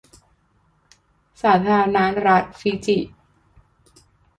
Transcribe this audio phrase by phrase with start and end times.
[1.41, 2.97] สาธารณรัฐฟิจิ